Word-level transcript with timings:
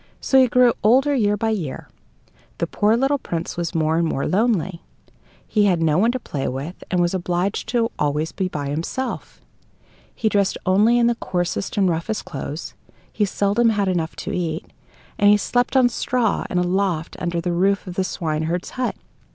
So 0.19 0.39
as 0.39 0.45
he 0.45 0.47
grew 0.47 0.73
older 0.81 1.13
year 1.13 1.37
by 1.37 1.49
year, 1.51 1.87
the 2.57 2.65
poor 2.65 2.97
little 2.97 3.19
Prince 3.19 3.55
was 3.55 3.75
more 3.75 3.97
and 3.99 4.07
more 4.07 4.25
lonely. 4.27 4.81
He 5.47 5.65
had 5.65 5.79
no 5.79 5.99
one 5.99 6.11
to 6.13 6.19
play 6.19 6.47
with, 6.47 6.83
and 6.89 6.99
was 6.99 7.13
obliged 7.13 7.69
to 7.69 7.83
be 7.89 7.93
always 7.99 8.31
by 8.31 8.69
himself. 8.69 9.41
He 10.15 10.27
dressed 10.27 10.57
only 10.65 10.97
in 10.97 11.05
the 11.05 11.13
coarsest 11.13 11.77
and 11.77 11.87
roughest 11.87 12.25
clothes; 12.25 12.73
he 13.13 13.25
seldom 13.25 13.69
had 13.69 13.87
enough 13.87 14.15
to 14.15 14.33
eat, 14.33 14.65
and 15.19 15.29
he 15.29 15.37
slept 15.37 15.77
on 15.77 15.87
straw 15.87 16.47
in 16.49 16.57
a 16.57 16.63
loft 16.63 17.15
under 17.19 17.39
the 17.39 17.53
roof 17.53 17.85
of 17.85 17.93
the 17.93 18.03
swineherd's 18.03 18.71
hut. 18.71 18.95